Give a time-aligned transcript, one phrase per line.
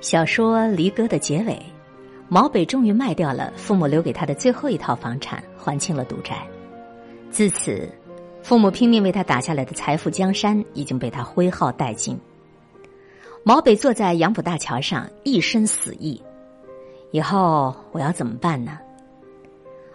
[0.00, 1.60] 小说《离歌》的结尾，
[2.28, 6.46] 毛北终于卖掉了父母留给他的最后一套房产，还清了赌债。
[7.30, 7.88] 自此，
[8.40, 12.16] 父母拼命为他打下来的财富江山已经被他挥耗殆尽。
[13.42, 16.22] 毛北坐在杨浦大桥上，一身死意：
[17.10, 18.78] 以后我要怎么办呢？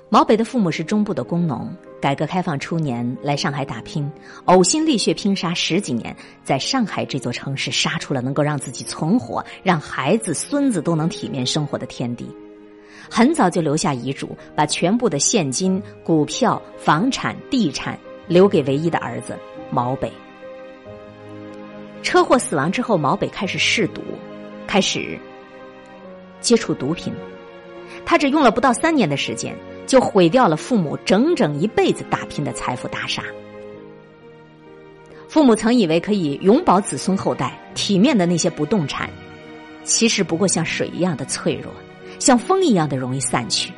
[0.10, 1.74] 毛北的父母是中部的工农。
[2.04, 4.12] 改革开放初年来上海打拼，
[4.48, 6.14] 呕心沥血拼杀十几年，
[6.44, 12.28] 在上海这座城市杀出了能够让自己存活、让孩子孙子都能体面生活的天地。
[13.10, 19.40] 很早就留下遗嘱，把全部的现金、股票、房产、地产留给唯一的儿子
[19.72, 20.12] 毛北。
[22.02, 24.02] 车祸死亡之后，毛北开始试毒，
[24.68, 25.18] 开始
[26.42, 27.14] 接触毒品。
[28.06, 29.56] 他只用了不到三年的时间。
[29.86, 33.24] 就毁掉了父母整整一辈子打拼的财富大厦。
[35.28, 39.10] 父母曾以为可以永保子孙后代体面的那些不动产，
[39.84, 41.74] 其实不过像水一样的脆弱，
[42.20, 43.72] 像风一样的容易散去。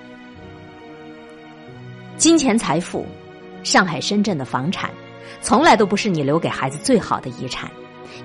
[2.18, 3.06] 金钱财富，
[3.64, 4.90] 上海、深圳的房产，
[5.42, 7.72] 从来都不是你留给孩子最好的遗产，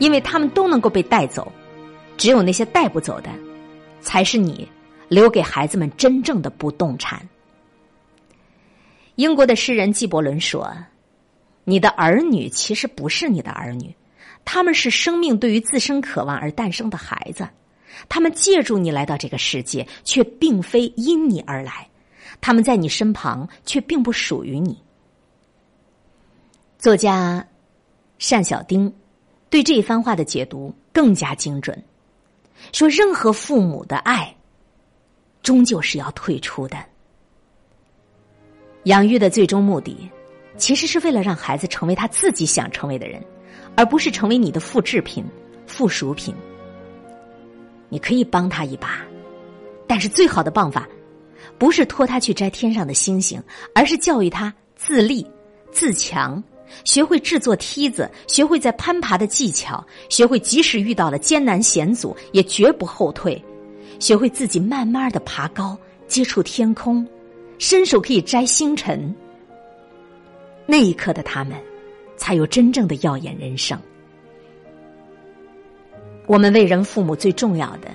[0.00, 1.50] 因为他们都能够被带走，
[2.16, 3.30] 只有那些带不走的，
[4.00, 4.68] 才是你
[5.08, 7.20] 留给孩子们真正的不动产。
[9.20, 10.74] 英国的诗人纪伯伦说
[11.64, 13.94] ：“你的儿女其实不是你的儿女，
[14.46, 17.46] 他们是生命对于自身渴望而诞生的孩子，
[18.08, 21.86] 他们借助你来到这个世界，却并非因你而来，
[22.40, 24.82] 他们在你身旁，却并不属于你。”
[26.80, 27.46] 作家
[28.26, 28.90] 单小丁
[29.50, 31.84] 对这一番话的解读更加精准，
[32.72, 34.34] 说：“任何父母的爱，
[35.42, 36.78] 终究是要退出的。”
[38.90, 39.96] 养育的最终目的，
[40.56, 43.22] 其实是为了让孩子成为他自己想成为的人，
[43.76, 45.24] 而不是成为你的复制品、
[45.64, 46.34] 附属品。
[47.88, 49.00] 你可以帮他一把，
[49.86, 50.88] 但是最好的办法，
[51.56, 53.40] 不是托他去摘天上的星星，
[53.76, 55.24] 而是教育他自立、
[55.70, 56.42] 自强，
[56.82, 63.40] 学会制作梯子，学会在攀爬的技巧，学会即使遇到了艰难险阻也绝不后退，
[64.00, 65.78] 学会自己慢慢的爬高，
[66.08, 67.06] 接触天空。
[67.60, 69.14] 伸手可以摘星辰，
[70.64, 71.58] 那一刻的他们，
[72.16, 73.78] 才有真正的耀眼人生。
[76.26, 77.90] 我们为人父母最重要的，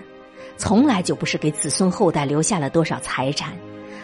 [0.56, 3.58] 从来就不是给子孙后代留下了多少财产，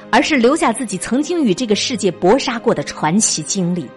[0.10, 3.88] 而是留下自己曾经与这个世界搏杀过的传奇经历。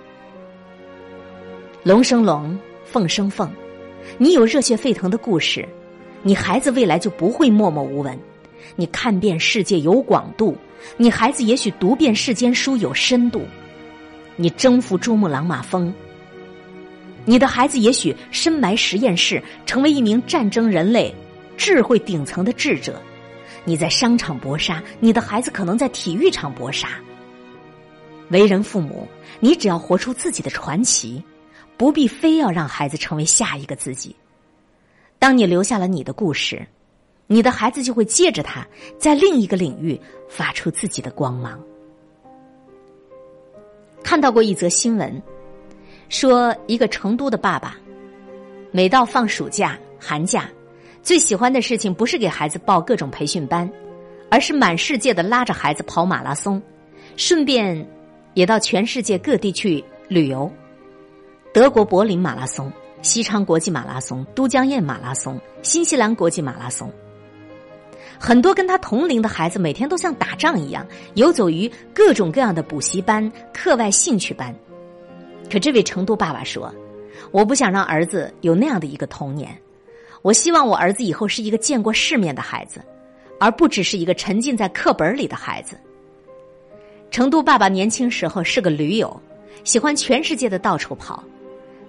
[1.83, 3.51] 龙生龙，凤生凤，
[4.19, 5.67] 你有热血沸腾的故事，
[6.23, 8.19] 你孩子未来就不会默默无闻。
[8.77, 10.57] 你看遍世界有广度，
[10.97, 13.41] 你孩子也许读遍世间书有深度；
[14.35, 15.95] 你征服珠穆朗玛峰，
[17.25, 21.15] 你的孩子也许深埋实验室，成为一名战争人类
[21.57, 22.95] 智慧顶层的智者；
[23.65, 26.89] 你在商场搏杀，你的孩子可能在体育场搏杀。
[28.31, 29.06] 为人父母，
[29.39, 31.23] 你只要活出自己的传奇，
[31.77, 34.17] 不必非要让孩子成为下一个自己。
[35.21, 36.67] 当你留下了你的故事。
[37.27, 38.67] 你的孩子就会借着他，
[38.99, 39.99] 在另一个领域
[40.29, 41.59] 发出自己的光芒。
[44.03, 45.23] 看到过一则新闻，
[46.11, 47.77] 说一个成都的爸爸，
[48.71, 50.51] 每到放暑假、寒假，
[51.03, 53.69] 最喜欢的事情不是给孩子报各种培训班，
[54.31, 56.61] 而是满世界的拉着孩子跑马拉松，
[57.17, 57.87] 顺便
[58.35, 60.51] 也到全世界各地去旅游。
[61.55, 62.71] 德国柏林马拉松、
[63.01, 66.93] 西昌国际马拉松、都江堰马拉松、新西兰国际马拉松。
[68.19, 74.55] 很多跟他同龄的孩子每天都像打仗一样游走于各种各样的补习班、课外兴趣班。
[75.51, 76.75] 可这位成都爸爸说
[77.31, 79.57] ：“我不想让儿子有那样的一个童年，
[80.23, 82.81] 我希望我儿子以后是一个见过世面的孩子，
[83.39, 85.77] 而不只是一个沉浸在课本里的孩子。”
[87.11, 89.21] 成都爸爸年轻时候是个驴友，
[89.65, 91.23] 喜欢全世界的到处跑，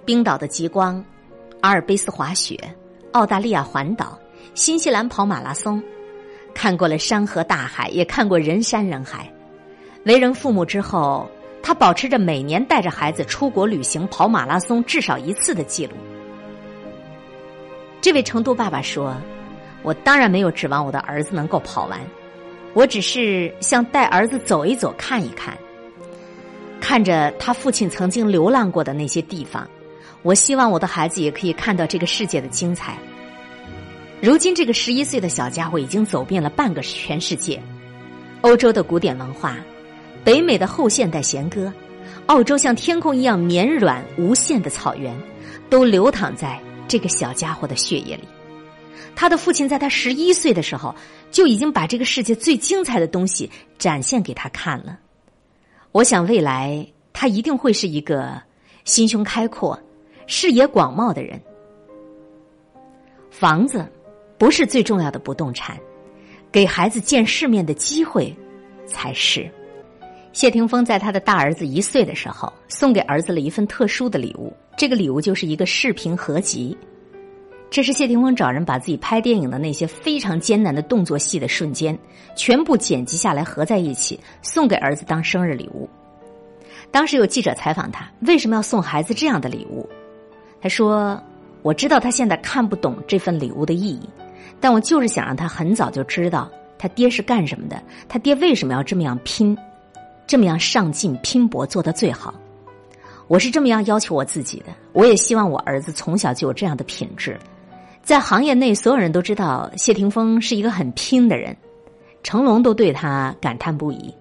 [0.04, 1.02] 冰岛的极光、
[1.62, 2.58] 阿尔卑斯滑雪、
[3.12, 4.18] 澳大利亚环岛、
[4.54, 5.82] 新西兰跑马拉松。
[6.56, 9.30] 看过了山河大海，也看过人山人海。
[10.04, 11.28] 为人父母之后，
[11.62, 15.92] 他保持着每年带着孩子出国旅行、跑马拉松至少一次的记录。
[18.00, 19.14] 这位成都爸爸说
[19.84, 22.00] ：“我当然没有指望我的儿子能够跑完，
[22.72, 25.54] 我只是想带儿子走一走、看一看，
[26.80, 29.68] 看着他父亲曾经流浪过的那些地方。
[30.22, 32.96] 我希望我的孩子也可以看到这个世界的精彩。”
[34.26, 37.62] 如今，这个十一岁的小家伙已经走遍了半个全世界：
[38.40, 39.56] 欧洲的古典文化，
[40.24, 41.72] 北美的后现代弦歌，
[42.26, 45.16] 澳洲像天空一样绵软无限的草原，
[45.70, 48.24] 都流淌在这个小家伙的血液里。
[49.14, 50.92] 他的父亲在他十一岁的时候
[51.30, 54.98] 就已经把这个世界最精彩的东西展现给他看了。
[55.92, 58.42] 我想未来他一定会是一个
[58.84, 59.80] 心胸开阔、
[60.26, 61.40] 视野广袤的人。
[63.30, 63.86] 房子
[64.38, 65.78] 不是最重要的不动产，
[66.52, 68.34] 给孩子见世面的机会
[68.86, 69.50] 才是。
[70.32, 74.52] 谢霆锋在他的大儿子一岁的时候，送给儿子了一份特殊的礼物。
[74.76, 76.76] 这个礼物就是一个视频合集。
[77.70, 81.98] 这是谢霆锋找人把自己拍电影的那些非常艰难的动作戏的瞬间，
[82.36, 85.88] 全部剪辑下来合在一起，送给儿子当生日礼物。
[86.90, 89.88] 当时有记者采访他，为什么要送孩子这样的礼物？
[90.60, 91.20] 他说
[91.62, 94.08] ：“我知道他现在看不懂这份礼物的意义，
[94.60, 99.56] 但我就是想让他很早就知道他爹是干什么的，他爹为什么要这么样拼。”
[100.26, 102.34] 这么样上进拼搏做得最好，
[103.28, 104.72] 我是这么样要求我自己的。
[104.92, 107.38] 我也希望我儿子从小就有这样的品质。
[108.02, 111.56] 在行业内，所有人都知道谢霆锋是一个很拼的人，
[112.24, 114.12] 成龙都对他感叹不已。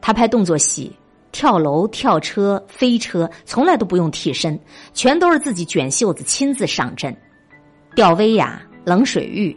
[0.00, 0.94] 他拍动作戏，
[1.32, 4.56] 跳楼、跳车、飞车，从来都不用替身，
[4.94, 7.12] 全都是自己卷袖子亲自上阵。
[7.96, 9.54] 吊威亚、冷水浴，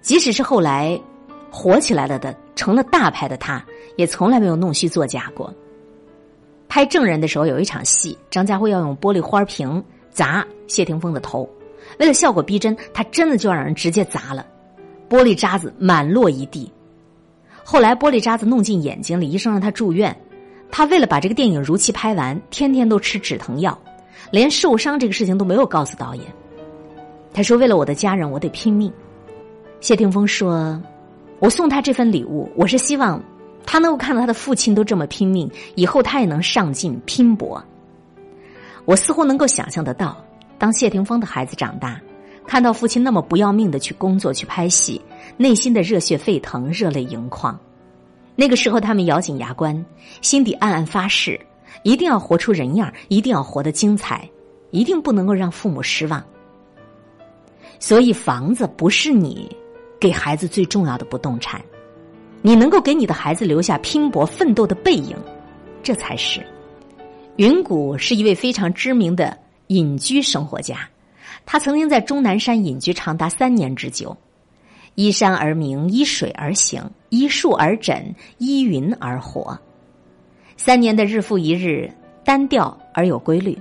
[0.00, 0.98] 即使是后来
[1.50, 2.34] 火起来了的。
[2.56, 3.62] 成了大牌的他，
[3.96, 5.52] 也从来没有弄虚作假过。
[6.68, 11.46] 拍证人的时候，有一场戏，张家辉要用玻璃花瓶砸谢霆锋的头，
[11.98, 14.46] 为了效果逼真，他真的就让人直接砸了，
[15.10, 16.72] 玻璃渣子满落一地。
[17.64, 20.16] 后来玻璃渣子弄进眼睛里，医生让他住院。
[20.70, 23.76] 他为了把这个电影如期拍完，天天都吃止疼药，
[24.30, 26.24] 连受伤这个事情都没有告诉导演。
[27.34, 28.90] 他说：“为了我的家人，我得拼命。”
[29.80, 30.80] 谢霆锋说。
[31.40, 33.22] 我送他这份礼物，我是希望
[33.66, 37.62] 他能够看到他的父亲都这么拼命，以后他也能上进拼搏。
[38.86, 40.16] 我似乎能够想象得到，
[40.58, 42.00] 当谢霆锋的孩子长大，
[42.46, 44.98] 看到父亲那么不要命的去工作去拍戏，
[45.36, 47.58] 内心的热血沸腾，热泪盈眶。
[48.36, 49.84] 那个时候，他们咬紧牙关，
[50.22, 51.38] 心底暗暗发誓，
[51.82, 54.26] 一定要活出人样，一定要活得精彩，
[54.70, 56.24] 一定不能够让父母失望。
[57.78, 59.50] 所以，房子不是你。
[60.00, 61.58] 给孩子最重要的不动产，
[62.42, 65.16] 你能够给你的孩子留下拼搏奋斗的背影，
[65.82, 66.44] 这才是。
[67.36, 69.34] 云谷是一位非常知名的
[69.68, 70.86] 隐居生活家，
[71.46, 74.14] 他曾经在终南山隐居长达三年之久，
[74.94, 79.58] 依山而名，依水而行，依树而枕，依云而活。
[80.58, 81.90] 三年的日复一日，
[82.24, 83.58] 单调而有规律。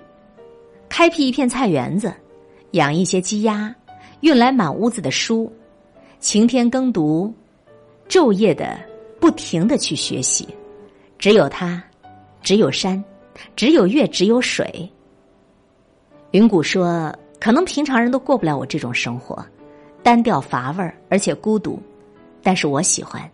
[0.89, 2.13] 开辟一片菜园子，
[2.71, 3.73] 养一些鸡鸭，
[4.23, 5.51] 运来满屋子的书。
[6.21, 7.33] 晴天耕读，
[8.07, 8.79] 昼夜的
[9.19, 10.47] 不停的去学习，
[11.19, 11.83] 只有他，
[12.41, 13.03] 只有山，
[13.53, 14.89] 只有月，只有水。
[16.31, 19.45] 云谷说：“可能平常人都过不了我这种生活，
[20.01, 21.77] 单调乏味儿，而且孤独。
[22.41, 23.29] 但是我喜欢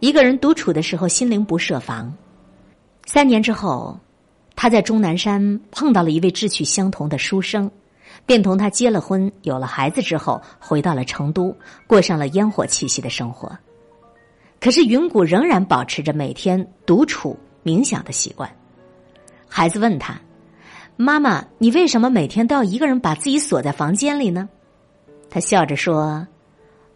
[0.00, 2.14] 一个人独处的时候，心灵不设防。
[3.06, 3.98] 三年之后，
[4.54, 7.70] 他在终南山碰到了一位志趣相同的书生。”
[8.26, 11.54] 便同他结了婚，有了孩子之后，回到了成都，
[11.86, 13.50] 过上了烟火气息的生活。
[14.60, 18.50] 可是云谷仍然保持着每天独处冥想的习惯。
[19.46, 20.18] 孩子问他
[20.96, 24.48] ：“妈妈，你为什么每天都要一个人把自己锁在房间里呢？”
[25.28, 26.26] 他笑着说：“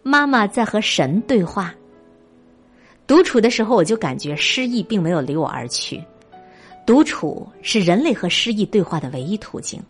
[0.02, 1.74] 妈妈在和神对话。”
[3.06, 6.02] 独处的时候，我就感觉失忆并没有离我而去。
[6.86, 9.82] 独处是人类和失忆对话的唯一途径。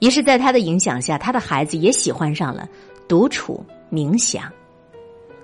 [0.00, 2.68] 于是，在他的影响下，他的孩子也喜欢上了
[3.08, 4.52] 独处冥想，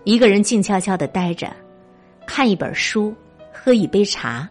[0.05, 1.51] 一个人静悄悄的待着，
[2.27, 3.15] 看一本书，
[3.53, 4.49] 喝一杯茶，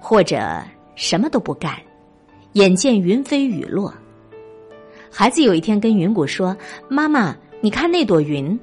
[0.00, 0.62] 或者
[0.96, 1.74] 什么都不干，
[2.54, 3.94] 眼见云飞雨落。
[5.10, 6.54] 孩子有一天跟云谷说
[6.88, 8.58] ：“妈妈，你看那朵云，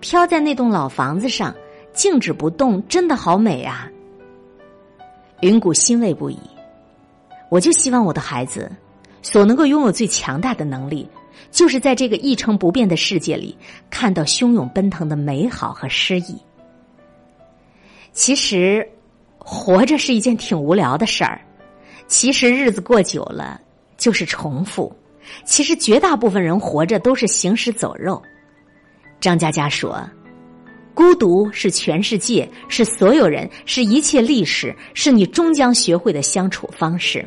[0.00, 1.54] 飘在那栋老房子上，
[1.92, 3.88] 静止不动，真的好美啊！”
[5.42, 6.38] 云谷欣慰不已。
[7.48, 8.70] 我就希望我的孩子。
[9.22, 11.08] 所能够拥有最强大的能力，
[11.50, 13.56] 就是在这个一成不变的世界里，
[13.90, 16.36] 看到汹涌奔腾的美好和诗意。
[18.12, 18.88] 其实，
[19.38, 21.40] 活着是一件挺无聊的事儿。
[22.06, 23.60] 其实日子过久了
[23.96, 24.92] 就是重复。
[25.44, 28.20] 其实绝大部分人活着都是行尸走肉。
[29.20, 30.02] 张嘉佳说
[30.92, 37.24] ：“孤独是全世界，是所有人，是一切历史，是你终将学会的相处方式。”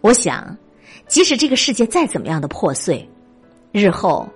[0.00, 0.56] 我想。
[1.06, 3.08] 即使这个世界再怎么样的破碎，
[3.72, 4.28] 日后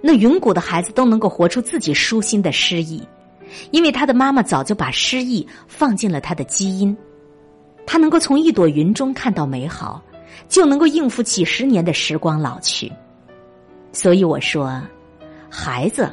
[0.00, 3.02] 那云谷的孩子都能够活出自己舒心的诗意，
[3.70, 6.96] 因为他的妈妈早就把诗意放进了他的基因。
[7.86, 10.02] 他能够从一朵云中看到美好，
[10.48, 12.92] 就能够应付几十年的时光老去。
[13.92, 14.80] 所以我说，
[15.48, 16.12] 孩子，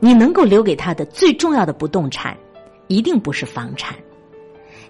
[0.00, 2.36] 你能够留给他的最重要的不动产，
[2.88, 3.96] 一定不是房产。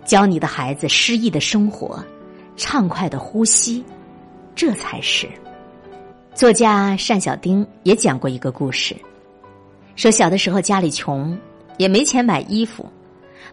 [0.07, 2.03] 教你的孩子诗意的生活，
[2.61, 3.83] 畅快的呼吸，
[4.55, 5.26] 这才是。
[6.35, 8.95] 作家单小丁也讲过一个故事，
[9.97, 11.37] 说小的时候家里穷，
[11.79, 12.87] 也没钱买衣服，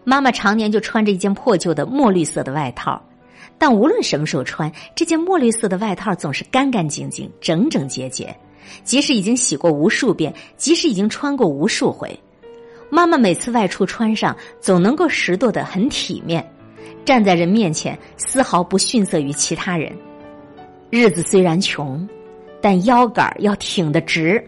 [0.04, 3.02] 妈妈常年就穿着一件破旧的墨绿色的外套，
[3.56, 8.36] 但无论什么时候穿这件墨绿色的外套，总是干干净净、整整洁洁。
[8.84, 12.14] 即使已经洗过无数遍，即使已经穿过无数回，
[12.90, 16.46] 妈妈每次外出穿上，总能够拾掇的很体面，
[17.04, 19.92] 站在人面前丝毫不逊色于其他人。
[20.90, 22.08] 日子虽然穷。
[22.60, 24.44] 但腰杆要挺得直，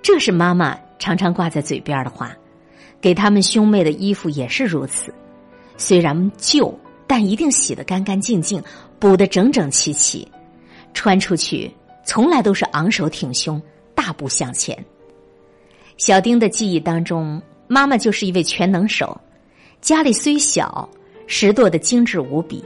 [0.00, 2.32] 这是妈妈常常挂在嘴边的话。
[3.00, 5.12] 给他们兄妹的衣服也是如此，
[5.76, 6.72] 虽然旧，
[7.08, 8.62] 但一定洗得干干净净，
[9.00, 10.28] 补得整整齐齐，
[10.94, 11.68] 穿出去
[12.04, 13.60] 从来都是昂首挺胸，
[13.96, 14.78] 大步向前。
[15.96, 19.20] 小丁的记忆当中，妈妈就是一位全能手，
[19.80, 20.88] 家里虽小，
[21.26, 22.64] 拾掇的精致无比，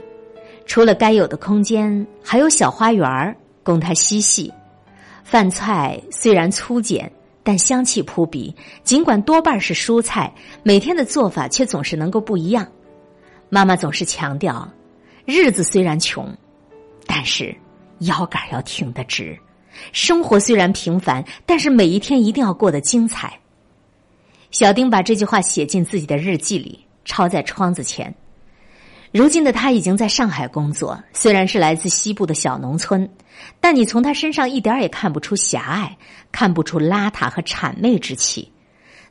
[0.65, 4.51] 除了该有的空间，还有小花园供他嬉戏。
[5.23, 7.11] 饭菜虽然粗简，
[7.43, 8.53] 但香气扑鼻。
[8.83, 12.67] 尽管多半是蔬菜，每天的做法却总是能够不一样。
[13.47, 14.67] 妈妈总是强调，
[15.25, 16.35] 日子虽然穷，
[17.05, 17.55] 但是
[17.99, 19.35] 腰杆要挺得直；
[19.91, 23.39] 生活虽然平凡，但是每一天一定要过得精彩。
[24.51, 28.13] 小丁把这句话写进自己的日记里，抄在窗子前。
[29.11, 33.09] 如今的他已经在上海工作，虽然是来自西部的小农村，
[33.59, 35.97] 但你从他身上一点也看不出狭隘，
[36.31, 38.51] 看不出邋遢和谄媚之气。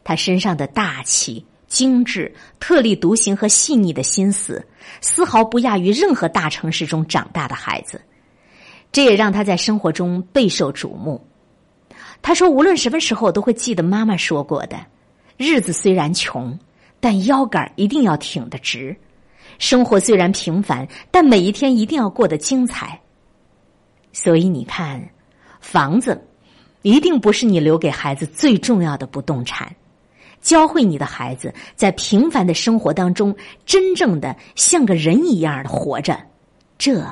[0.04, 4.64] 他身上的大气、精致、特立独行和细腻的心思，
[5.00, 8.00] 丝毫不亚于任何大城市中长大的孩子。
[8.92, 11.20] 这也让他在生活中备受瞩目。
[12.22, 14.78] 他说：“无论什么时候，都会记得妈妈说过的：
[15.36, 16.56] 日子虽然穷，
[17.00, 18.96] 但腰杆一定要挺得直。”
[19.58, 22.98] 生活虽然平凡，但每一天一定要过得精彩。
[24.12, 25.06] 所以你看，
[25.60, 26.26] 房子
[26.82, 29.74] 一定不是你留给孩子最重要的不动产。
[30.40, 33.36] 教会你的孩子在平凡的生活当中，
[33.66, 36.16] 真正的像个人一样的活着，
[36.78, 37.04] 这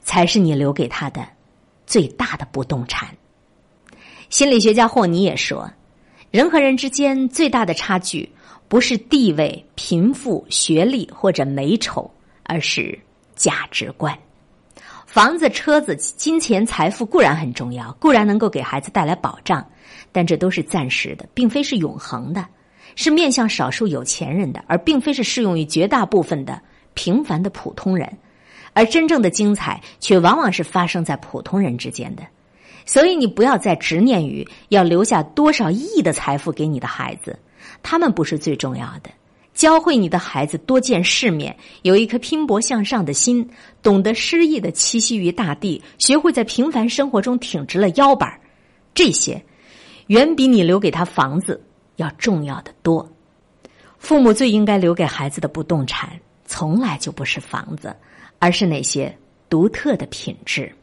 [0.00, 1.26] 才是你留给他的
[1.86, 3.08] 最大的不动产。
[4.28, 5.68] 心理学家霍尼也说，
[6.30, 8.32] 人和人之间最大的差距。
[8.70, 12.08] 不是地位、贫富、学历或者美丑，
[12.44, 12.96] 而是
[13.34, 14.16] 价值观。
[15.06, 19.68] 房子、车子、金钱、财富固然很重要，固然能够给孩子带来保障，
[20.12, 22.46] 但这都是暂时的，并非是永恒的，
[22.94, 26.62] 是面向少数有钱人的，而并非是适用于绝大部分的
[26.94, 28.08] 平凡的普通人。
[28.72, 32.22] 而真正的精彩，却往往是发生在普通人之间的。
[32.92, 37.38] 所以，你不要再执念于要留下多少亿的财富给你的孩子。
[37.84, 39.08] 他们不是最重要的，
[39.54, 43.48] 教会你的孩子多见世面，有一颗拼搏向上的心，
[43.80, 48.36] 懂得诗意的栖息于大地，学会在平凡生活中挺直了腰板
[48.92, 49.40] 这些
[50.08, 51.62] 远比你留给他房子
[51.94, 53.08] 要重要的多。
[53.98, 56.10] 父母最应该留给孩子的不动产，
[56.44, 57.94] 从来就不是房子，
[58.40, 59.16] 而是那些
[59.48, 60.74] 独特的品质。